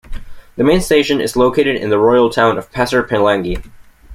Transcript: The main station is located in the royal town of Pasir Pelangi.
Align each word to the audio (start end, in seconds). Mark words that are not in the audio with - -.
The 0.55 0.63
main 0.63 0.81
station 0.81 1.21
is 1.21 1.35
located 1.35 1.75
in 1.75 1.91
the 1.91 1.99
royal 1.99 2.31
town 2.31 2.57
of 2.57 2.71
Pasir 2.71 3.03
Pelangi. 3.07 3.63